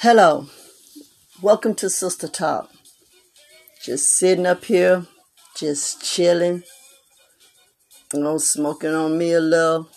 [0.00, 0.46] Hello,
[1.42, 2.70] welcome to Sister Talk.
[3.82, 5.04] Just sitting up here,
[5.56, 6.62] just chilling,
[8.14, 9.88] you know, smoking on me a little,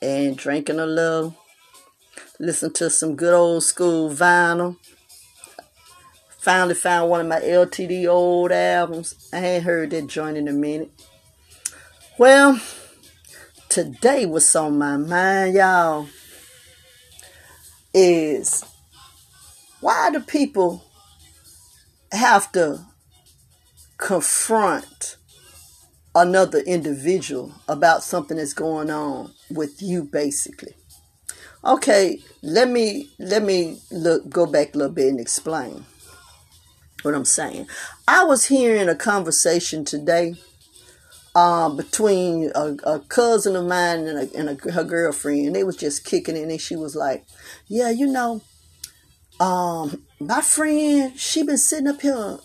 [0.00, 1.36] and drinking a little.
[2.40, 4.78] Listen to some good old school vinyl.
[6.38, 9.28] Finally found one of my LTD old albums.
[9.34, 10.92] I ain't heard that joint in a minute.
[12.18, 12.58] Well,
[13.68, 16.08] today was on my mind, y'all
[17.94, 18.64] is
[19.80, 20.84] why do people
[22.12, 22.84] have to
[23.96, 25.16] confront
[26.14, 30.74] another individual about something that's going on with you basically?
[31.64, 35.86] Okay let me let me look go back a little bit and explain
[37.02, 37.66] what i'm saying.
[38.06, 40.34] I was hearing a conversation today
[41.34, 45.54] uh, between a, a, cousin of mine and, a, and a, her girlfriend.
[45.54, 47.24] They was just kicking it, and she was like,
[47.66, 48.42] "Yeah, you know,
[49.40, 52.38] um, my friend, she been sitting up here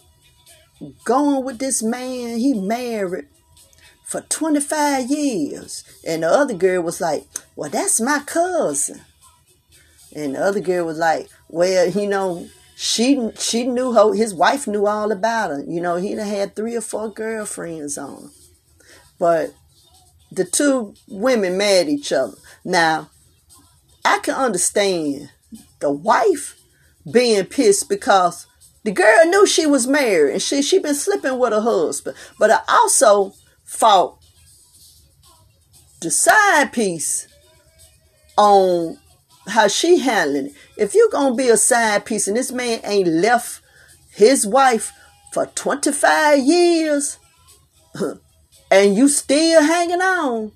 [1.04, 2.40] going with this man.
[2.40, 3.28] He married
[4.04, 9.02] for 25 years." And the other girl was like, "Well, that's my cousin."
[10.16, 12.48] And the other girl was like, "Well, you know."
[12.82, 15.66] She she knew her, his wife knew all about her.
[15.68, 18.32] You know, he'd had three or four girlfriends on.
[19.20, 19.54] But
[20.32, 22.38] the two women mad each other.
[22.64, 23.10] Now,
[24.06, 25.30] I can understand
[25.80, 26.60] the wife
[27.12, 28.48] being pissed because
[28.84, 32.16] the girl knew she was married and she she been slipping with her husband.
[32.38, 33.34] But I also
[33.66, 34.18] fought
[36.02, 37.28] the side piece
[38.38, 38.98] on
[39.48, 40.54] how she handling it.
[40.78, 43.62] If you gonna be a side piece and this man ain't left
[44.12, 44.92] his wife
[45.34, 47.18] for 25 years,
[48.72, 50.52] and you still hanging on.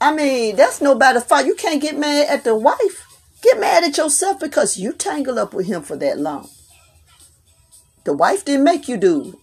[0.00, 1.46] I mean, that's nobody's fault.
[1.46, 3.06] You can't get mad at the wife.
[3.42, 6.48] Get mad at yourself because you tangled up with him for that long.
[8.04, 9.38] The wife didn't make you do.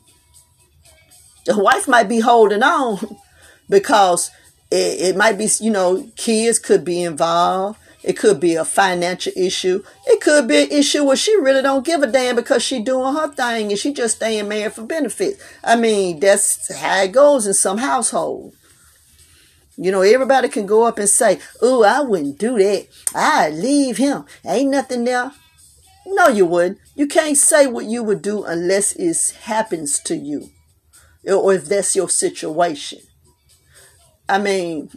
[1.46, 3.18] The wife might be holding on
[3.70, 4.32] because
[4.72, 7.80] it, it might be, you know, kids could be involved.
[8.08, 9.84] It could be a financial issue.
[10.06, 13.14] It could be an issue where she really don't give a damn because she doing
[13.14, 15.44] her thing and she just staying married for benefits.
[15.62, 18.56] I mean, that's how it goes in some household.
[19.76, 22.88] You know, everybody can go up and say, "Oh, I wouldn't do that.
[23.14, 24.24] I'd leave him.
[24.46, 25.34] Ain't nothing there."
[26.06, 26.80] No, you wouldn't.
[26.96, 30.52] You can't say what you would do unless it happens to you,
[31.28, 33.02] or if that's your situation.
[34.30, 34.92] I mean,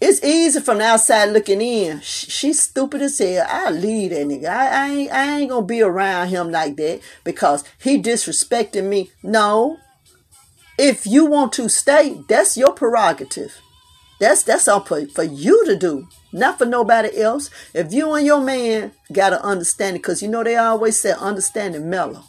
[0.00, 2.00] it's easy from the outside looking in.
[2.00, 3.46] She's stupid as hell.
[3.48, 4.46] I leave that nigga.
[4.46, 9.10] I, I, ain't, I ain't gonna be around him like that because he disrespecting me.
[9.22, 9.78] No.
[10.78, 13.58] If you want to stay, that's your prerogative.
[14.20, 17.50] That's that's all for, for you to do, not for nobody else.
[17.74, 21.88] If you and your man gotta understand it, because you know they always say understanding
[21.90, 22.24] mellow.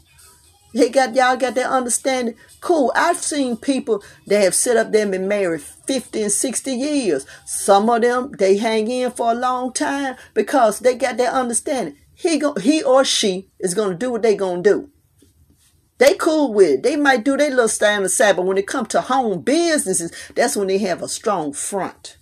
[0.74, 2.36] They got y'all got that understanding.
[2.62, 2.92] Cool.
[2.96, 7.26] I've seen people that have set up there and been married 50 and 60 years.
[7.46, 11.96] Some of them they hang in for a long time because they got that understanding.
[12.14, 14.90] He go, he or she is gonna do what they gonna do.
[16.00, 16.84] They cool with it.
[16.84, 20.56] They might do their little stand aside, but when it comes to home businesses, that's
[20.56, 22.18] when they have a strong front.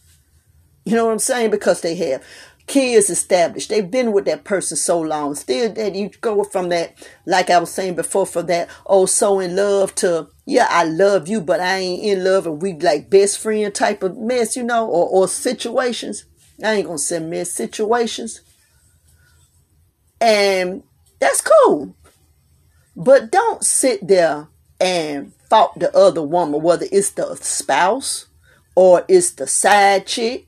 [0.85, 1.51] You know what I'm saying?
[1.51, 2.23] Because they have
[2.67, 3.69] kids established.
[3.69, 5.35] They've been with that person so long.
[5.35, 6.95] Still that you go from that,
[7.25, 11.27] like I was saying before, from that oh so in love to yeah, I love
[11.27, 14.63] you, but I ain't in love and we like best friend type of mess, you
[14.63, 16.25] know, or, or situations.
[16.63, 18.41] I ain't gonna say mess situations.
[20.21, 20.83] And
[21.19, 21.95] that's cool.
[22.95, 24.47] But don't sit there
[24.79, 28.27] and fault the other woman, whether it's the spouse
[28.75, 30.47] or it's the side chick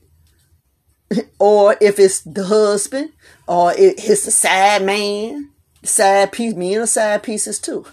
[1.38, 3.10] or if it's the husband,
[3.46, 5.50] or it's the side man,
[5.82, 7.86] side piece, me and the side pieces too.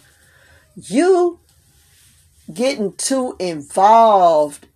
[0.76, 1.40] You
[2.54, 4.68] getting too involved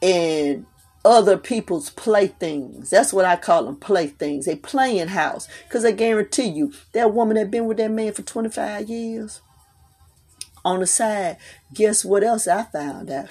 [0.00, 0.66] in
[1.04, 2.90] other people's playthings.
[2.90, 4.46] That's what I call them playthings.
[4.46, 5.46] They playing house.
[5.68, 9.40] Because I guarantee you, that woman that been with that man for 25 years,
[10.64, 11.36] on the side,
[11.72, 13.28] guess what else I found out?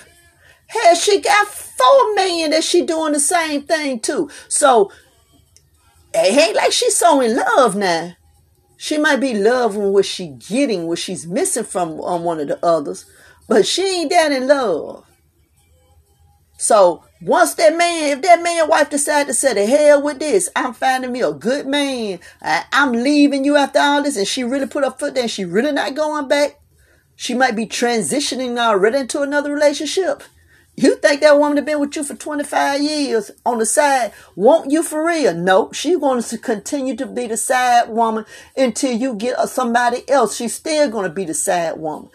[0.83, 4.29] Hell, she got four million that she doing the same thing too.
[4.47, 4.91] So
[6.13, 8.15] it ain't like she's so in love now.
[8.77, 12.63] She might be loving what she getting, what she's missing from on one of the
[12.65, 13.05] others,
[13.47, 15.05] but she ain't that in love.
[16.57, 20.49] So once that man, if that man wife decide to say the hell with this,
[20.55, 22.19] I'm finding me a good man.
[22.41, 25.27] I, am leaving you after all this, and she really put her foot down.
[25.27, 26.59] She really not going back.
[27.15, 30.23] She might be transitioning already into another relationship.
[30.77, 34.11] You think that woman have been with you for 25 years on the side?
[34.35, 35.33] Want you for real?
[35.33, 35.73] Nope.
[35.73, 38.25] She wants to continue to be the side woman
[38.57, 40.35] until you get uh, somebody else.
[40.35, 42.09] She's still going to be the side woman.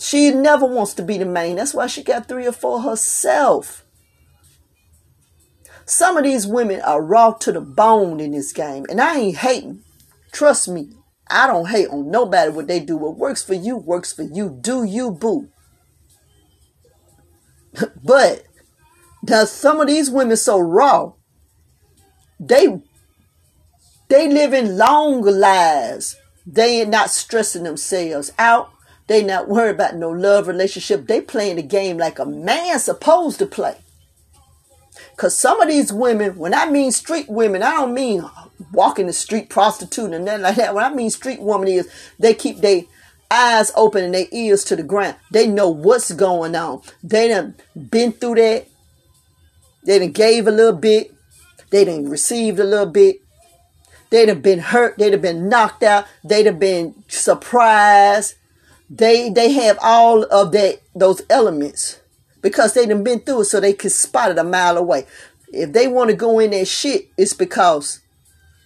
[0.00, 1.56] She never wants to be the main.
[1.56, 3.84] That's why she got three or four herself.
[5.84, 8.84] Some of these women are raw to the bone in this game.
[8.90, 9.84] And I ain't hating.
[10.32, 10.90] Trust me.
[11.30, 12.96] I don't hate on nobody what they do.
[12.96, 14.58] What works for you works for you.
[14.60, 15.50] Do you, boo.
[18.04, 18.44] but
[19.24, 21.12] does some of these women so raw,
[22.40, 22.80] they
[24.08, 26.16] they living longer lives.
[26.46, 28.70] They ain't not stressing themselves out.
[29.06, 31.06] They not worried about no love relationship.
[31.06, 33.76] They playing the game like a man supposed to play.
[35.16, 38.24] Cause some of these women, when I mean street women, I don't mean
[38.72, 40.74] walking the street prostitute and nothing like that.
[40.74, 41.88] When I mean street woman is
[42.18, 42.82] they keep their
[43.30, 45.16] eyes open and their ears to the ground.
[45.30, 46.82] They know what's going on.
[47.02, 47.54] They done
[47.90, 48.66] been through that.
[49.84, 51.14] They done gave a little bit.
[51.70, 53.20] They done received a little bit.
[54.10, 54.98] They'd have been hurt.
[54.98, 56.06] They'd have been knocked out.
[56.24, 58.34] They'd have been surprised.
[58.90, 62.00] They they have all of that those elements
[62.40, 65.06] because they done been through it, so they can spot it a mile away.
[65.52, 68.00] If they want to go in that shit, it's because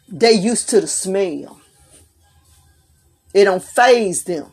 [0.09, 1.61] they used to the smell.
[3.35, 4.52] It don't faze them.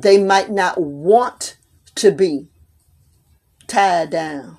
[0.00, 1.56] They might not want
[1.96, 2.46] to be
[3.66, 4.58] tied down.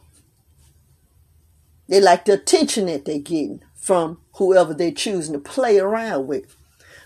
[1.88, 6.58] They like the attention that they're getting from whoever they're choosing to play around with.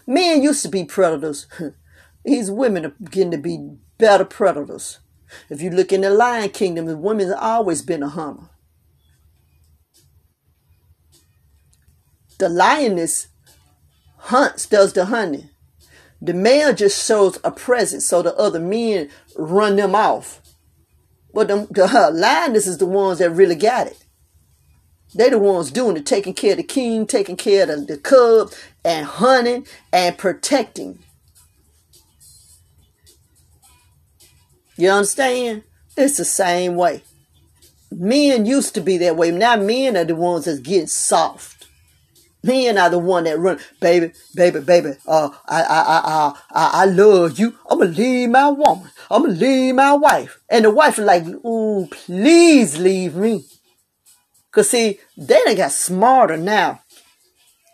[0.07, 1.45] Men used to be predators.
[2.25, 4.97] These women are getting to be better predators.
[5.49, 8.49] If you look in the Lion Kingdom, the women have always been a hunter.
[12.39, 13.27] The lioness
[14.17, 15.49] hunts, does the hunting.
[16.23, 20.39] The male just shows a presence so the other men run them off.
[21.33, 24.05] But the, the lioness is the ones that really got it.
[25.13, 27.97] They the ones doing it, taking care of the king, taking care of the, the
[27.97, 28.53] cub,
[28.85, 30.99] and hunting and protecting.
[34.77, 35.63] You understand?
[35.97, 37.03] It's the same way.
[37.91, 39.29] Men used to be that way.
[39.29, 41.52] Now men are the ones that's getting soft.
[42.43, 44.95] Men are the one that run, baby, baby, baby.
[45.07, 47.57] Uh, I, I, I, I, I love you.
[47.69, 48.89] I'm gonna leave my woman.
[49.09, 50.39] I'm gonna leave my wife.
[50.49, 53.45] And the wife is like, ooh, please leave me.
[54.51, 56.81] Cause see, they done got smarter now.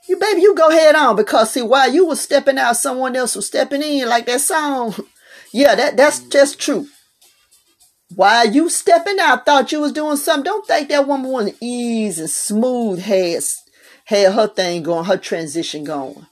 [0.08, 3.36] You baby, you go head on because see, while you was stepping out, someone else
[3.36, 4.96] was stepping in like that song.
[5.52, 6.88] Yeah, that, that's just true.
[8.16, 10.44] While you stepping out, thought you was doing something.
[10.44, 13.44] Don't think that woman was easy smooth had,
[14.10, 16.26] had her thing going, her transition going.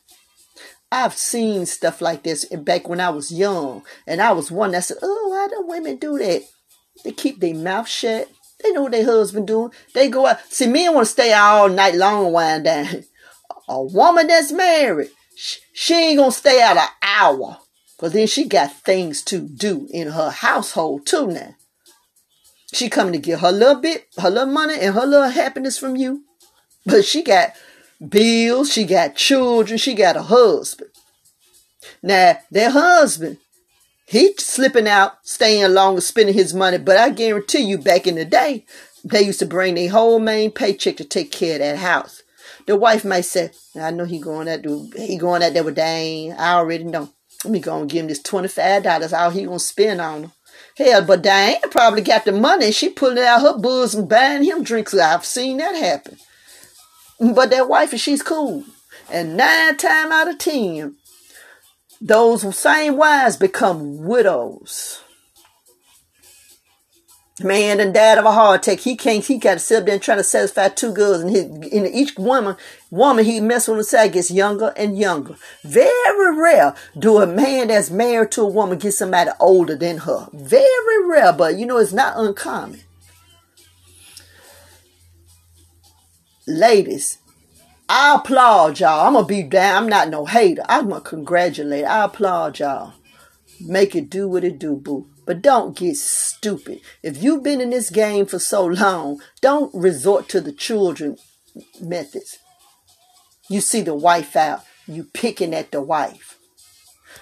[0.92, 4.84] I've seen stuff like this back when I was young, and I was one that
[4.84, 6.42] said, "Oh, why do women do that?
[7.04, 8.30] They keep their mouth shut.
[8.64, 9.70] They know what their husband doing.
[9.94, 10.40] They go out.
[10.50, 13.04] See, men want to stay out all night long, wind down.
[13.70, 17.60] A woman that's married, she ain't gonna stay out an hour.
[17.96, 21.56] Because then she got things to do in her household too now.
[22.74, 25.96] She coming to get her little bit, her little money and her little happiness from
[25.96, 26.24] you.
[26.88, 27.52] But she got
[28.06, 30.92] bills, she got children, she got a husband.
[32.04, 33.38] Now, that husband,
[34.06, 36.78] he slipping out, staying longer, spending his money.
[36.78, 38.66] But I guarantee you, back in the day,
[39.04, 42.24] they used to bring their whole main paycheck to take care of that house.
[42.66, 45.76] The wife might say, I know he going out there, he going out there with
[45.76, 46.34] Dane.
[46.34, 47.10] I already know.
[47.46, 50.32] Let me go and give him this $25 all he gonna spend on him.
[50.76, 54.94] Hell, but Diane probably got the money she pulling out her bosom buying him drinks.
[54.94, 56.18] I've seen that happen.
[57.20, 58.64] But that wife, she's cool.
[59.12, 60.96] And nine times out of ten,
[62.00, 65.02] those same wives become widows.
[67.44, 68.80] Man and dad of a heart attack.
[68.80, 69.24] He can't.
[69.24, 71.42] He got to sit up there and try to satisfy two girls, and, he,
[71.78, 72.56] and each woman,
[72.90, 75.36] woman he mess with side gets younger and younger.
[75.64, 80.28] Very rare do a man that's married to a woman get somebody older than her.
[80.34, 82.82] Very rare, but you know it's not uncommon.
[86.50, 87.18] Ladies,
[87.90, 89.06] I applaud y'all.
[89.06, 89.84] I'm gonna be down.
[89.84, 90.64] I'm not no hater.
[90.70, 91.84] I'm gonna congratulate.
[91.84, 92.94] I applaud y'all.
[93.60, 95.10] Make it do what it do, boo.
[95.26, 96.80] But don't get stupid.
[97.04, 101.18] If you've been in this game for so long, don't resort to the children
[101.82, 102.40] methods.
[103.50, 106.38] You see the wife out, you picking at the wife.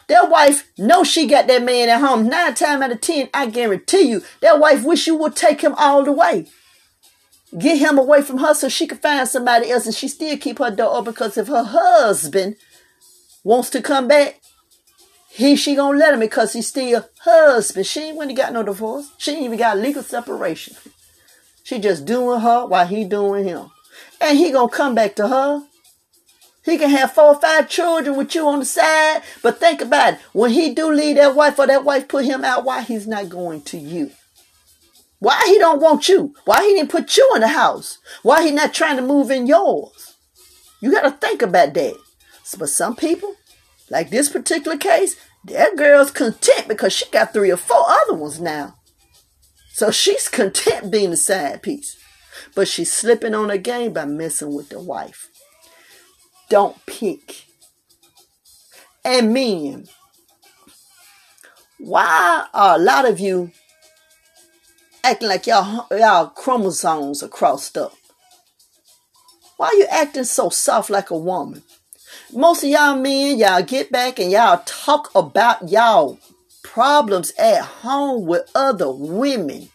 [0.08, 2.28] That wife knows she got that man at home.
[2.28, 5.74] Nine times out of ten, I guarantee you, that wife wish you would take him
[5.80, 6.46] all the way.
[7.58, 10.60] Get him away from her so she can find somebody else and she still keep
[10.60, 12.56] her door open because if her husband
[13.44, 14.42] wants to come back,
[15.30, 17.86] he she gonna let him because he's still husband.
[17.86, 19.12] She ain't really got no divorce.
[19.18, 20.76] She ain't even got legal separation.
[21.64, 23.70] She just doing her while he doing him.
[24.22, 25.66] And he gonna come back to her.
[26.64, 29.22] He can have four or five children with you on the side.
[29.44, 30.20] But think about it.
[30.34, 33.30] When he do leave that wife or that wife put him out, why he's not
[33.30, 34.12] going to you?
[35.26, 36.36] Why he don't want you?
[36.46, 37.98] Why he didn't put you in the house?
[38.22, 40.14] Why he not trying to move in yours?
[40.82, 41.96] You got to think about that.
[42.60, 43.34] But some people,
[43.90, 45.16] like this particular case,
[45.46, 48.76] that girl's content because she got three or four other ones now.
[49.72, 51.98] So she's content being the side piece.
[52.54, 55.32] But she's slipping on her game by messing with the wife.
[56.52, 57.46] Don't pick.
[59.04, 59.88] And men,
[61.80, 63.54] why are a lot of you
[65.06, 67.94] acting like y'all y'all chromosomes are crossed up?
[69.58, 71.62] Why are you acting so soft like a woman?
[72.34, 76.20] Most of y'all men, y'all get back and y'all talk about y'all
[76.64, 79.70] problems at home with other women.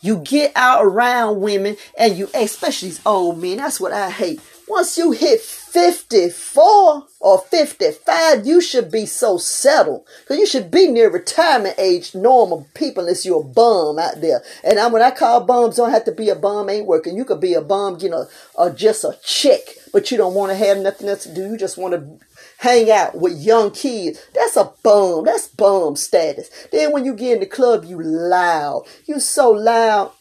[0.00, 4.40] You get out around women and you, especially these old men, that's what I hate.
[4.66, 5.40] Once you hit
[5.74, 10.06] 54 or 55, you should be so settled.
[10.20, 14.44] Because you should be near retirement age, normal people, unless you're a bum out there.
[14.62, 17.16] And I, when I call bums, don't have to be a bum, ain't working.
[17.16, 20.52] You could be a bum, you know, or just a chick, but you don't want
[20.52, 21.50] to have nothing else to do.
[21.50, 22.24] You just want to
[22.58, 24.24] hang out with young kids.
[24.32, 25.24] That's a bum.
[25.24, 26.50] That's bum status.
[26.70, 28.86] Then when you get in the club, you loud.
[29.06, 30.12] You so loud.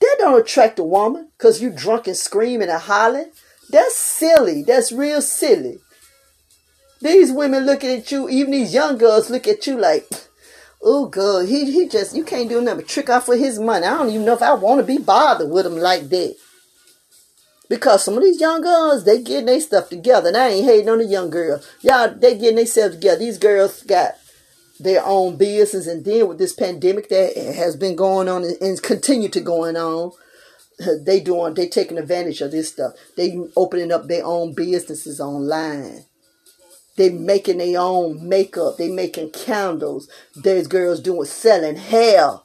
[0.00, 3.30] That don't attract a woman because you drunk and screaming and hollering.
[3.70, 4.62] That's silly.
[4.62, 5.78] That's real silly.
[7.00, 10.08] These women looking at you, even these young girls look at you like,
[10.82, 13.86] oh God, he he just you can't do nothing trick off with his money.
[13.86, 16.36] I don't even know if I want to be bothered with him like that.
[17.68, 20.28] Because some of these young girls, they getting their stuff together.
[20.28, 21.60] And I ain't hating on the young girl.
[21.80, 23.18] Y'all, they getting themselves together.
[23.18, 24.14] These girls got
[24.78, 25.86] their own business.
[25.86, 30.12] And then with this pandemic that has been going on and continue to going on,
[30.78, 32.92] they doing they taking advantage of this stuff.
[33.16, 36.04] They opening up their own businesses online.
[36.96, 38.76] They making their own makeup.
[38.78, 40.08] They making candles.
[40.34, 42.40] There's girls doing selling hair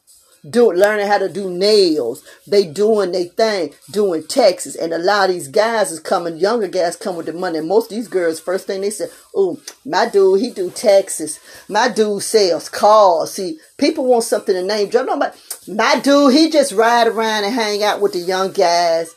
[0.49, 2.23] do learning how to do nails.
[2.47, 4.75] They doing their thing, doing taxes.
[4.75, 7.59] And a lot of these guys is coming, younger guys come with the money.
[7.59, 11.39] And most of these girls, first thing they say, oh, my dude, he do taxes.
[11.69, 13.33] My dude sells cars.
[13.33, 15.05] See, people want something to name drop.
[15.05, 19.15] No, but my dude, he just ride around and hang out with the young guys.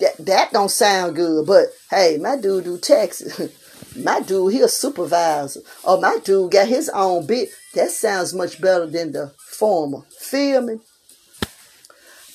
[0.00, 1.46] That, that don't sound good.
[1.46, 3.50] But hey, my dude do taxes.
[3.96, 5.60] my dude, he a supervisor.
[5.84, 7.48] Or my dude got his own bit.
[7.74, 10.02] That sounds much better than the former.
[10.18, 10.78] Feel me?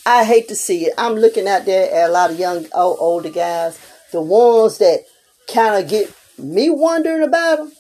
[0.06, 0.94] I hate to see it.
[0.98, 3.80] I'm looking out there at a lot of young, old, older guys.
[4.12, 5.06] The ones that
[5.52, 7.72] kind of get me wondering about them.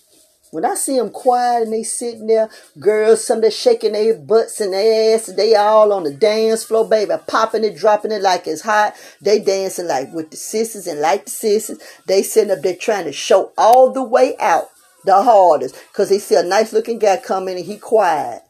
[0.51, 4.59] When I see them quiet and they sitting there, girls, some that shaking their butts
[4.59, 8.47] and their ass, they all on the dance floor, baby, popping it, dropping it like
[8.47, 8.93] it's hot.
[9.21, 11.79] They dancing like with the sisters and like the sisters.
[12.05, 14.69] They sitting up there trying to show all the way out
[15.05, 18.43] the hardest because they see a nice looking guy coming and he quiet.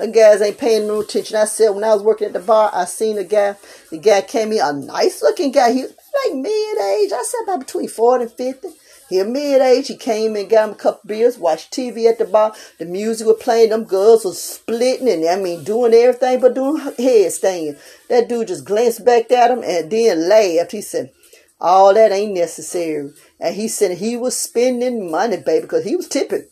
[0.00, 1.36] The guys ain't paying no attention.
[1.36, 3.56] I said when I was working at the bar, I seen a guy.
[3.90, 5.72] The guy came in, a nice looking guy.
[5.72, 7.12] He was like mid age.
[7.12, 8.68] I said about between 40 and 50.
[9.10, 9.88] He mid age.
[9.88, 12.54] He came and got him a couple beers, watched TV at the bar.
[12.78, 13.68] The music was playing.
[13.68, 17.78] Them girls was splitting and I mean doing everything but doing headstand.
[18.08, 20.72] That dude just glanced back at him and then laughed.
[20.72, 21.12] He said,
[21.60, 23.12] all that ain't necessary.
[23.38, 26.46] And he said he was spending money, baby, because he was tipping.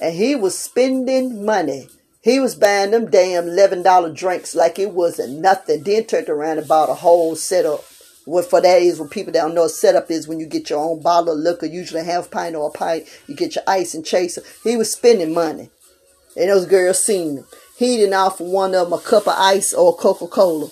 [0.00, 1.90] And he was spending money.
[2.26, 5.84] He was buying them damn $11 drinks like it wasn't nothing.
[5.84, 7.84] Then turned around and bought a whole setup.
[8.24, 10.80] What for that is, what people don't know, a setup is when you get your
[10.80, 13.06] own bottle of liquor, usually half pint or a pint.
[13.28, 14.42] You get your ice and chaser.
[14.64, 15.70] He was spending money.
[16.36, 17.44] And those girls seen him.
[17.78, 20.68] He didn't offer one of them a cup of ice or Coca Cola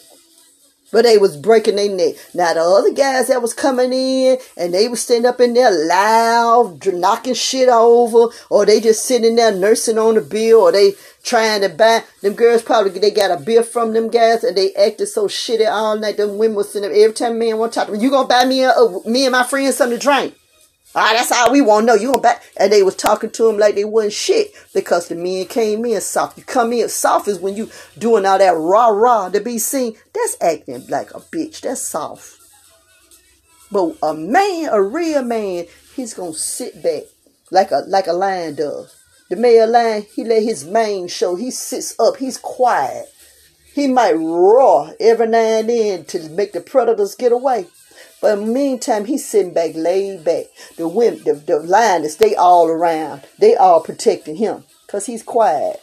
[0.93, 2.14] but they was breaking their neck.
[2.35, 5.71] Now the other guys that was coming in and they was sitting up in there
[5.71, 10.93] loud, knocking shit over, or they just sitting there nursing on the bill, or they
[11.23, 12.05] trying to buy.
[12.23, 15.69] Them girls probably they got a beer from them guys and they acted so shitty
[15.69, 16.17] all night.
[16.17, 18.00] Them women was sitting there every time man want to talk to me.
[18.00, 20.35] You gonna buy me a, uh, me and my friends something to drink?
[20.97, 21.95] Ah, that's all we want to know.
[21.95, 22.45] You gonna back?
[22.57, 26.01] And they was talking to him like they wasn't shit because the men came in
[26.01, 26.39] soft.
[26.39, 29.97] You come in soft is when you doing all that rah rah to be seen.
[30.13, 31.63] That's acting like a bitch.
[31.63, 32.41] That's soft.
[33.73, 37.03] But a man, a real man, he's gonna sit back
[37.51, 38.95] like a like a lion does.
[39.31, 41.35] The male lion, he let his mane show.
[41.35, 42.19] He sits up.
[42.19, 43.07] He's quiet.
[43.75, 47.67] He might roar every now and then to make the predators get away.
[48.25, 50.47] But in the meantime, he's sitting back, laid back.
[50.78, 53.26] The women, the, the lioness, they all around.
[53.38, 55.83] They all protecting him because he's quiet.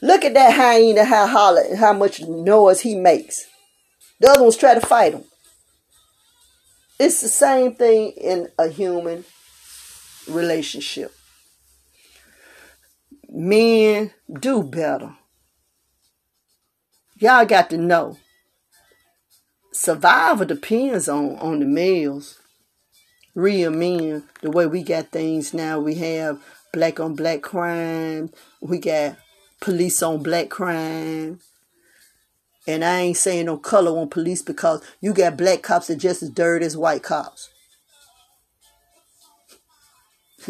[0.00, 3.48] Look at that hyena, how holler, how much noise he makes.
[4.20, 5.24] The other ones try to fight him.
[7.00, 9.24] It's the same thing in a human
[10.28, 11.12] relationship.
[13.28, 15.16] Men do better.
[17.16, 18.18] Y'all got to know.
[19.72, 22.38] Survival depends on, on the males.
[23.34, 28.78] Real men, the way we got things now, we have black on black crime, we
[28.78, 29.16] got
[29.60, 31.40] police on black crime.
[32.66, 36.22] And I ain't saying no color on police because you got black cops that just
[36.22, 37.48] as dirty as white cops.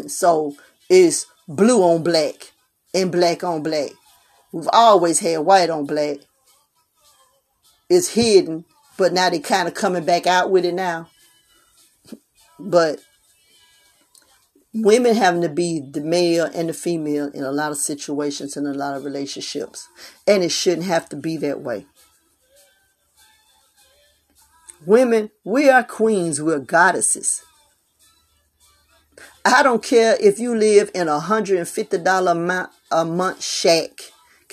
[0.07, 0.55] So
[0.89, 2.51] it's blue on black
[2.95, 3.91] and black on black.
[4.51, 6.17] We've always had white on black.
[7.89, 8.65] It's hidden,
[8.97, 11.09] but now they kind of coming back out with it now.
[12.59, 12.99] But
[14.73, 18.67] women having to be the male and the female in a lot of situations and
[18.67, 19.87] a lot of relationships.
[20.27, 21.85] And it shouldn't have to be that way.
[24.85, 27.43] Women, we are queens, we're goddesses.
[29.45, 33.91] I don't care if you live in a $150 a month shack,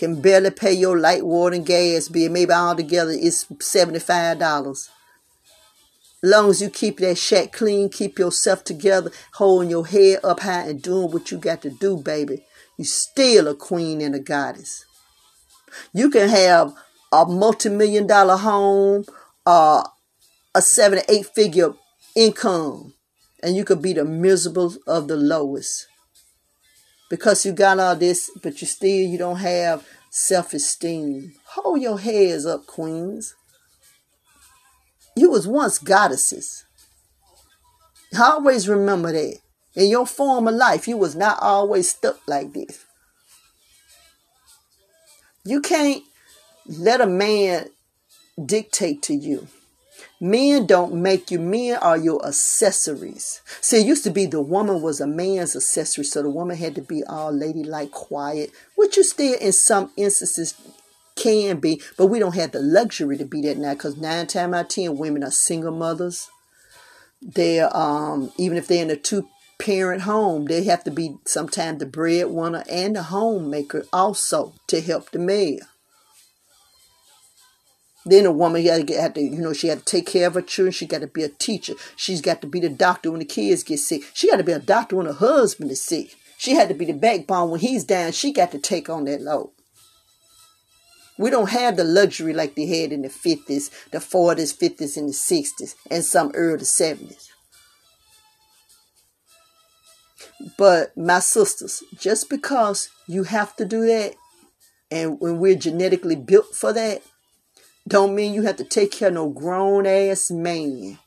[0.00, 2.30] can barely pay your light, water, and gas bill.
[2.30, 4.88] Maybe all together it's $75.
[6.22, 10.68] Long as you keep that shack clean, keep yourself together, holding your head up high
[10.68, 12.46] and doing what you got to do, baby,
[12.78, 14.86] you still a queen and a goddess.
[15.92, 16.72] You can have
[17.12, 19.04] a multi-million dollar home,
[19.44, 19.82] uh,
[20.54, 21.74] a seven eight figure
[22.16, 22.94] income,
[23.42, 25.88] and you could be the miserable of the lowest.
[27.10, 31.34] Because you got all this, but you still you don't have self-esteem.
[31.44, 33.34] Hold your heads up, queens.
[35.16, 36.64] You was once goddesses.
[38.18, 39.38] Always remember that.
[39.74, 42.84] In your former life, you was not always stuck like this.
[45.44, 46.02] You can't
[46.66, 47.70] let a man
[48.44, 49.48] dictate to you.
[50.20, 51.38] Men don't make you.
[51.40, 53.40] Men are your accessories.
[53.62, 56.74] See, it used to be the woman was a man's accessory, so the woman had
[56.74, 60.54] to be all ladylike, quiet, which you still in some instances
[61.16, 64.54] can be, but we don't have the luxury to be that now because nine times
[64.54, 66.28] out of ten women are single mothers.
[67.22, 69.28] They're um even if they're in a two
[69.58, 75.10] parent home, they have to be sometimes the breadwinner and the homemaker also to help
[75.10, 75.60] the male.
[78.06, 80.34] Then a woman had to, had to, you know, she had to take care of
[80.34, 80.72] her children.
[80.72, 81.74] She got to be a teacher.
[81.96, 84.02] She's got to be the doctor when the kids get sick.
[84.14, 86.16] She got to be a doctor when her husband is sick.
[86.38, 88.12] She had to be the backbone when he's down.
[88.12, 89.50] She got to take on that load.
[91.18, 95.10] We don't have the luxury like they had in the 50s, the 40s, 50s, and
[95.10, 97.28] the 60s, and some early 70s.
[100.56, 104.14] But my sisters, just because you have to do that,
[104.90, 107.02] and when we're genetically built for that,
[107.90, 110.98] don't mean you have to take care of no grown ass man.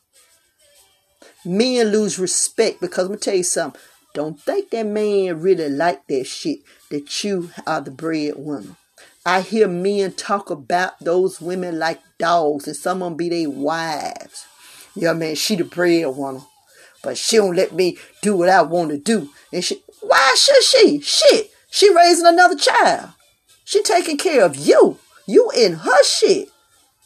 [1.46, 3.82] Men lose respect because I'm gonna tell you something.
[4.14, 6.60] Don't think that man really like that shit
[6.92, 8.76] that you are the breadwinner.
[9.26, 13.50] I hear men talk about those women like dogs, and some of them be their
[13.50, 14.46] wives.
[14.94, 16.42] Yeah, man, she the breadwinner,
[17.02, 19.30] but she don't let me do what I want to do.
[19.54, 21.00] And she, why should she?
[21.00, 23.12] Shit, she raising another child.
[23.64, 25.00] She taking care of you.
[25.26, 26.50] You in her shit.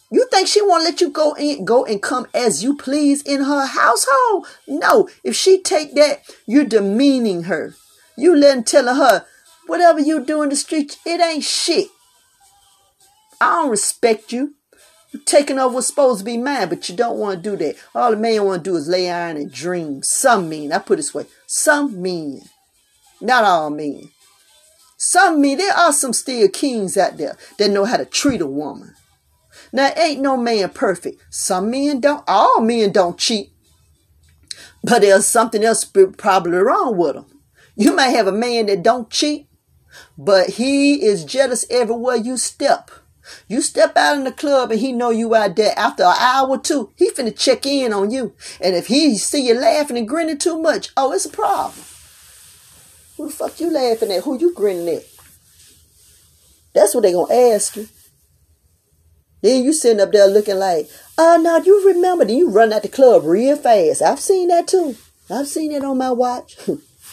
[0.10, 3.42] You think she won't let you go in, go and come as you please in
[3.42, 4.48] her household?
[4.68, 5.10] No.
[5.24, 7.76] If she take that, you're demeaning her.
[8.16, 9.26] You letting telling her
[9.68, 11.88] whatever you do in the street, it ain't shit.
[13.42, 14.56] I don't respect you.
[15.12, 17.76] You're taking over what's supposed to be mine, but you don't want to do that.
[17.94, 20.04] All the man want to do is lay iron and dream.
[20.04, 22.42] Some men, I put it this way, some men,
[23.22, 24.10] not all men.
[24.98, 28.48] Some men, there are some still kings out there that know how to treat a
[28.48, 28.96] woman.
[29.78, 31.22] Now, ain't no man perfect.
[31.30, 33.52] Some men don't, all men don't cheat.
[34.84, 37.26] But there's something else probably wrong with them.
[37.76, 39.48] You might have a man that don't cheat,
[40.18, 42.90] but he is jealous everywhere you step.
[43.48, 46.50] You step out in the club and he know you out there after an hour
[46.50, 48.34] or two, he finna check in on you.
[48.60, 51.86] And if he see you laughing and grinning too much, oh, it's a problem.
[53.18, 54.24] Who the fuck you laughing at?
[54.24, 55.04] Who you grinning at?
[56.74, 57.88] That's what they gonna ask you.
[59.42, 62.26] Then you sitting up there looking like, oh, no, you remember.
[62.26, 64.02] Then you run at the club real fast.
[64.02, 64.96] I've seen that too.
[65.30, 66.58] I've seen it on my watch.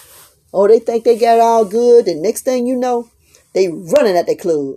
[0.52, 2.06] oh, they think they got all good.
[2.06, 3.10] The next thing you know,
[3.52, 4.76] they running at the club.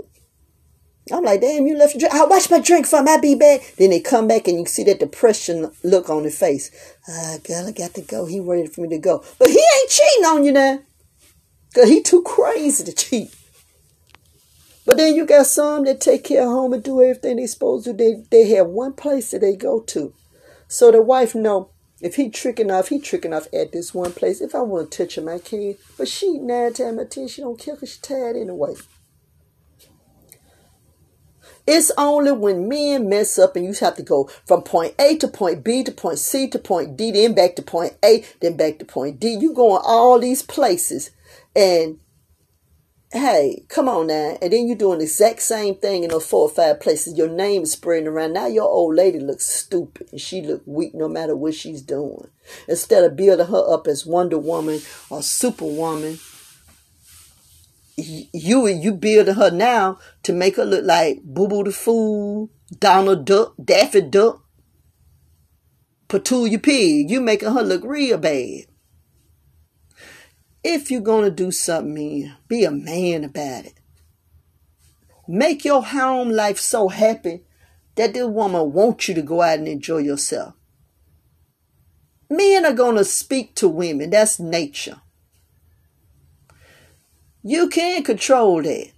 [1.12, 2.13] I'm like, damn, you left your drink.
[2.13, 3.62] I'll watch my drink from I be bad.
[3.77, 6.69] Then they come back and you see that depression look on their face.
[7.07, 8.25] Ah, girl, I got to go.
[8.25, 9.23] He ready for me to go.
[9.39, 10.79] But he ain't cheating on you now.
[11.73, 13.33] Cause he too crazy to cheat.
[14.88, 17.84] But then you got some that take care of home and do everything they supposed
[17.84, 17.93] to.
[17.93, 20.13] They they have one place that they go to.
[20.69, 24.39] So the wife know if he tricking off, he tricking off at this one place.
[24.39, 25.76] If I want to touch him, I can.
[25.97, 28.76] But she nine times out ten, she don't care because she tired anyway.
[31.67, 35.28] It's only when men mess up and you have to go from point A to
[35.28, 38.80] point B to point C to point D, then back to point A, then back
[38.80, 39.34] to point D.
[39.34, 41.12] You going all these places
[41.58, 42.00] and
[43.12, 44.38] hey, come on now.
[44.41, 47.17] And then you're doing the exact same thing in those four or five places.
[47.17, 48.34] Your name is spreading around.
[48.34, 52.30] Now your old lady looks stupid and she look weak no matter what she's doing.
[52.67, 56.20] Instead of building her up as Wonder Woman or Superwoman,
[57.98, 63.26] you you building her now to make her look like Boo Boo the Fool, Donald
[63.26, 64.43] Duck, Daffy Duck,
[66.08, 67.10] Petunia Pig.
[67.10, 68.65] You making her look real bad.
[70.63, 73.80] If you're gonna do something, be a man about it.
[75.28, 77.43] Make your home life so happy
[77.96, 80.54] that this woman wants you to go out and enjoy yourself.
[82.30, 84.10] Men are gonna speak to women.
[84.10, 85.02] That's nature.
[87.43, 88.91] You can't control that.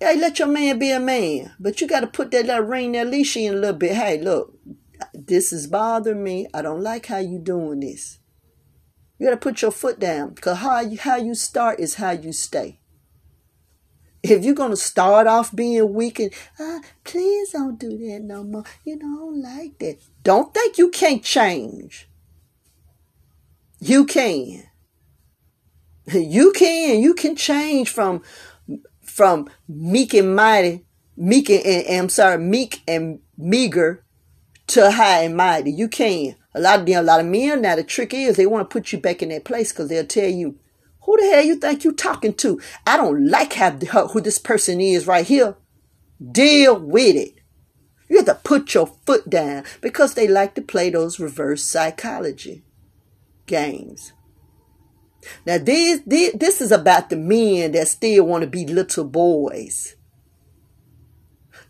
[0.00, 1.52] Hey, let your man be a man.
[1.60, 3.94] But you got to put that little ring, that leash in a little bit.
[3.94, 4.58] Hey, look,
[5.12, 6.46] this is bothering me.
[6.54, 8.19] I don't like how you doing this.
[9.20, 12.12] You got to put your foot down because how you, how you start is how
[12.12, 12.80] you stay.
[14.22, 18.42] If you're going to start off being weak and, ah, please don't do that no
[18.42, 18.64] more.
[18.82, 19.98] You know, I don't like that.
[20.22, 22.08] Don't think you can't change.
[23.78, 24.64] You can.
[26.12, 27.00] You can.
[27.00, 28.22] You can change from
[29.00, 30.84] from meek and mighty,
[31.16, 34.04] meek and, and I'm sorry, meek and meager
[34.68, 35.70] to high and mighty.
[35.70, 36.34] You can.
[36.54, 37.76] A lot of them, a lot of men now.
[37.76, 40.28] The trick is they want to put you back in that place because they'll tell
[40.28, 40.58] you,
[41.02, 42.60] "Who the hell you think you're talking to?
[42.86, 43.70] I don't like how
[44.08, 45.56] who this person is right here.
[46.32, 47.34] Deal with it."
[48.08, 52.64] You have to put your foot down because they like to play those reverse psychology
[53.46, 54.12] games.
[55.46, 59.94] Now, this, this, this is about the men that still want to be little boys.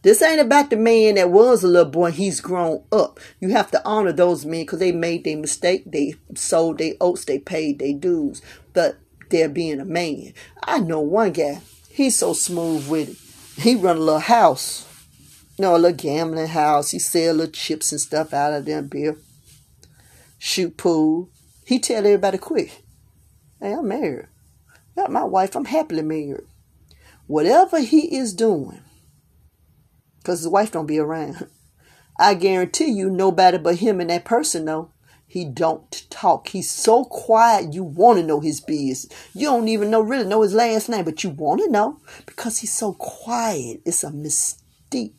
[0.02, 3.20] This ain't about the man that was a little boy he's grown up.
[3.38, 5.84] You have to honor those men because they made their mistake.
[5.84, 7.26] They sold their oats.
[7.26, 8.40] They paid their dues.
[8.72, 8.96] But
[9.28, 10.32] they're being a man.
[10.62, 11.60] I know one guy.
[11.90, 13.62] He's so smooth with it.
[13.62, 14.86] He run a little house.
[15.58, 16.92] You know, a little gambling house.
[16.92, 19.18] He sell little chips and stuff out of them beer.
[20.38, 21.28] Shoot pool.
[21.66, 22.82] He tell everybody quick.
[23.60, 24.28] Hey, I'm married.
[24.96, 25.54] Got my wife.
[25.54, 26.46] I'm happily married.
[27.26, 28.80] Whatever he is doing,
[30.30, 31.48] because his wife don't be around,
[32.18, 34.92] I guarantee you nobody but him and that person know.
[35.26, 36.48] He don't talk.
[36.48, 37.72] He's so quiet.
[37.72, 39.06] You want to know his business.
[39.34, 42.58] You don't even know really know his last name, but you want to know because
[42.58, 43.80] he's so quiet.
[43.84, 45.14] It's a mystique.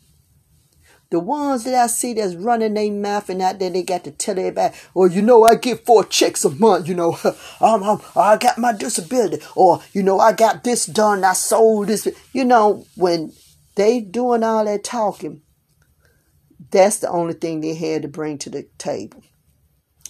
[1.10, 4.10] The ones that I see that's running their mouth and out there, they got to
[4.10, 7.18] tell everybody, or you know, I get four checks a month, you know,
[7.60, 11.88] um, um, I got my disability, or you know, I got this done, I sold
[11.88, 12.08] this.
[12.32, 13.32] You know, when
[13.74, 15.42] they doing all that talking,
[16.70, 19.22] that's the only thing they had to bring to the table.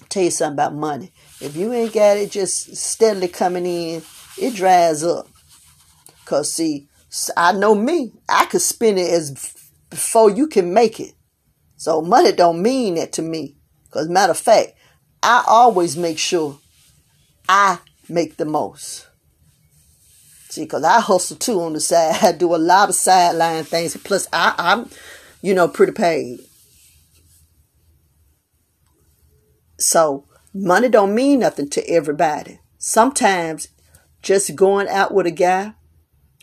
[0.08, 1.12] Tell you something about money.
[1.40, 4.02] If you ain't got it just steadily coming in,
[4.38, 5.28] it dries up.
[6.24, 6.88] Cause see,
[7.36, 9.54] I know me, I could spend it as
[9.90, 11.14] before you can make it.
[11.76, 13.56] So money don't mean that to me.
[13.84, 14.72] Because matter of fact,
[15.22, 16.58] I always make sure
[17.48, 19.06] I make the most.
[20.52, 22.18] See, because I hustle too on the side.
[22.22, 23.96] I do a lot of sideline things.
[23.96, 24.90] Plus, I, I'm,
[25.40, 26.40] you know, pretty paid.
[29.78, 32.60] So, money don't mean nothing to everybody.
[32.76, 33.68] Sometimes,
[34.20, 35.72] just going out with a guy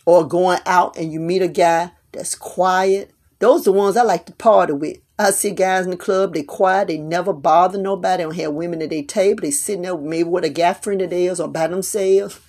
[0.04, 4.02] or going out and you meet a guy that's quiet, those are the ones I
[4.02, 4.96] like to party with.
[5.20, 8.54] I see guys in the club, they quiet, they never bother nobody, they don't have
[8.54, 11.46] women at their table, they sitting there maybe with a guy friend of theirs or
[11.46, 12.40] by themselves.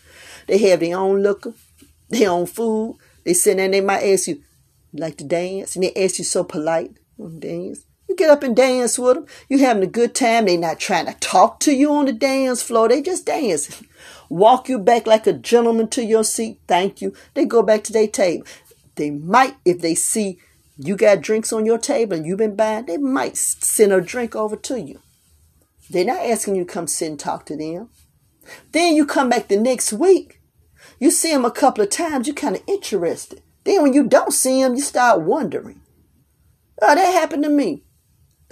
[0.48, 1.54] They have their own liquor,
[2.10, 2.98] their own food.
[3.24, 4.42] They sit there and they might ask you,
[4.94, 5.76] like to dance?
[5.76, 6.92] And they ask you so polite,
[7.40, 7.86] dance.
[8.10, 9.26] You get up and dance with them.
[9.48, 10.46] You having a good time.
[10.46, 12.90] They not trying to talk to you on the dance floor.
[12.90, 13.88] They just dancing.
[14.28, 16.60] Walk you back like a gentleman to your seat.
[16.68, 17.14] Thank you.
[17.36, 18.46] They go back to their table.
[18.96, 20.40] They might, if they see
[20.78, 24.36] you got drinks on your table and you've been buying, they might send a drink
[24.36, 25.00] over to you.
[25.90, 27.90] They're not asking you to come sit and talk to them.
[28.72, 30.42] Then you come back the next week.
[31.00, 33.42] You see him a couple of times, you're kind of interested.
[33.64, 35.82] Then when you don't see him, you start wondering.
[36.82, 37.84] Oh, that happened to me.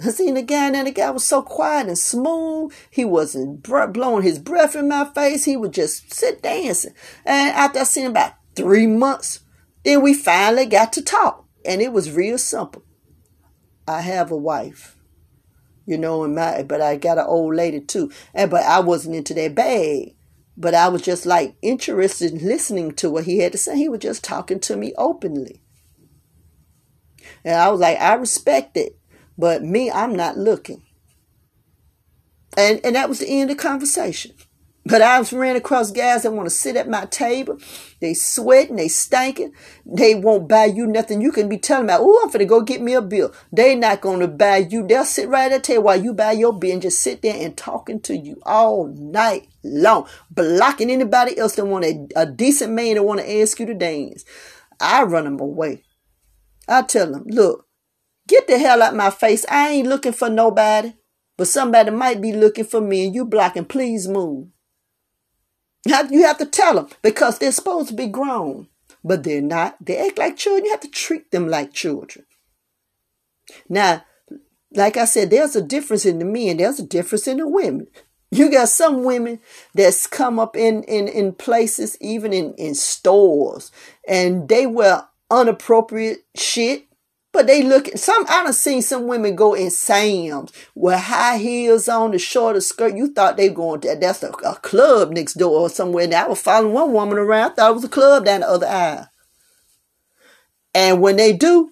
[0.04, 2.72] I seen the guy, and the guy was so quiet and smooth.
[2.90, 5.44] He wasn't blowing his breath in my face.
[5.44, 6.94] He would just sit dancing.
[7.24, 9.40] And after I seen him about three months,
[9.84, 11.46] then we finally got to talk.
[11.64, 12.82] And it was real simple.
[13.86, 14.96] I have a wife,
[15.90, 18.12] you know, and my but I got an old lady too.
[18.32, 20.14] And but I wasn't into that bag.
[20.56, 23.76] But I was just like interested in listening to what he had to say.
[23.76, 25.62] He was just talking to me openly.
[27.44, 28.96] And I was like, I respect it.
[29.36, 30.82] But me, I'm not looking.
[32.56, 34.32] And and that was the end of the conversation.
[34.86, 37.58] But I've ran across guys that want to sit at my table.
[38.00, 39.52] They sweating, they stinking.
[39.84, 41.20] They won't buy you nothing.
[41.20, 43.34] You can be telling them, oh, I'm finna go get me a bill.
[43.52, 44.86] They not going to buy you.
[44.86, 47.36] They'll sit right at the table while you buy your bill and just sit there
[47.38, 52.72] and talking to you all night long, blocking anybody else that want a, a decent
[52.72, 54.24] man that want to ask you to dance.
[54.80, 55.84] I run them away.
[56.66, 57.66] I tell them, look,
[58.26, 59.44] get the hell out my face.
[59.50, 60.94] I ain't looking for nobody,
[61.36, 63.66] but somebody might be looking for me and you blocking.
[63.66, 64.48] Please move.
[65.86, 68.68] You have to tell them because they're supposed to be grown,
[69.02, 69.76] but they're not.
[69.80, 70.66] They act like children.
[70.66, 72.26] You have to treat them like children.
[73.68, 74.04] Now,
[74.72, 77.88] like I said, there's a difference in the men, there's a difference in the women.
[78.32, 79.40] You got some women
[79.74, 83.72] that's come up in, in, in places, even in, in stores,
[84.06, 86.86] and they wear unappropriate shit
[87.32, 88.24] but they look some.
[88.28, 92.96] I done seen some women go in Sam's with high heels on, the shorter skirt.
[92.96, 96.04] You thought they going to that's a, a club next door or somewhere.
[96.04, 97.52] And I was following one woman around.
[97.52, 99.08] I thought it was a club down the other aisle.
[100.74, 101.70] And when they do,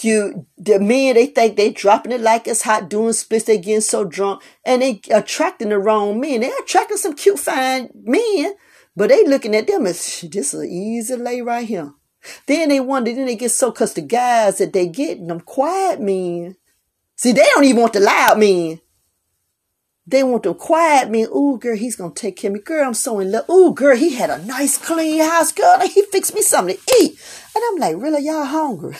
[0.00, 3.44] you the men they think they dropping it like it's hot, doing splits.
[3.44, 6.40] They getting so drunk, and they attracting the wrong men.
[6.40, 8.54] They attracting some cute, fine men,
[8.96, 11.92] but they looking at them as this is an easy lay right here.
[12.46, 16.00] Then they wonder, then they get so cause the guys that they get them quiet
[16.00, 16.56] men.
[17.16, 18.80] See, they don't even want the loud men.
[20.06, 21.28] They want the quiet men.
[21.34, 22.60] Ooh, girl, he's gonna take care of me.
[22.60, 23.48] Girl, I'm so in love.
[23.48, 25.80] Ooh, girl, he had a nice clean house, girl.
[25.80, 27.18] He fixed me something to eat.
[27.54, 28.96] And I'm like, really, y'all hungry?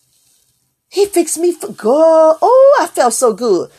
[0.90, 2.38] he fixed me for girl.
[2.42, 3.70] Oh, I felt so good.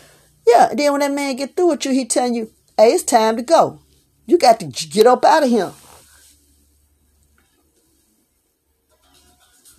[0.48, 3.36] Yeah, then when that man get through with you, he telling you, hey, it's time
[3.36, 3.80] to go.
[4.26, 5.72] You got to get up out of here.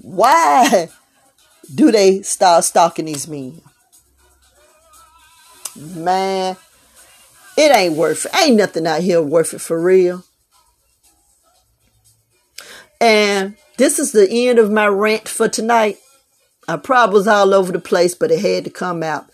[0.03, 0.89] Why
[1.73, 3.61] do they start stalking these men?
[5.77, 6.57] Man,
[7.57, 8.35] it ain't worth it.
[8.43, 10.25] Ain't nothing out here worth it for real.
[13.01, 15.99] And this is the end of my rant for tonight.
[16.69, 19.27] I probably was all over the place, but it had to come out.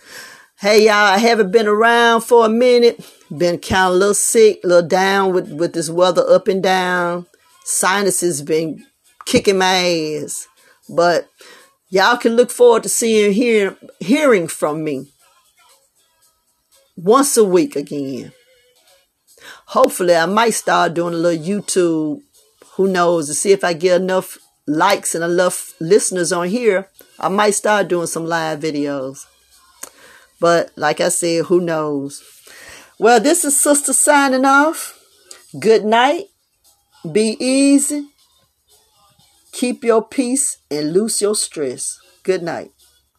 [0.58, 3.04] Hey y'all, I haven't been around for a minute.
[3.36, 6.62] Been kind of a little sick, a little down with, with this weather up and
[6.62, 7.26] down.
[7.64, 8.86] Sinuses been
[9.26, 10.48] kicking my ass.
[10.88, 11.28] But
[11.88, 15.12] y'all can look forward to seeing hear, hearing from me
[16.96, 18.32] once a week again.
[19.66, 22.22] Hopefully, I might start doing a little YouTube.
[22.74, 23.26] Who knows?
[23.26, 27.88] To see if I get enough likes and enough listeners on here, I might start
[27.88, 29.26] doing some live videos.
[30.40, 32.22] But like I said, who knows?
[32.98, 34.98] Well, this is Sister signing off.
[35.58, 36.26] Good night.
[37.10, 38.08] Be easy.
[39.56, 41.98] Keep your peace and loose your stress.
[42.24, 42.75] Good night.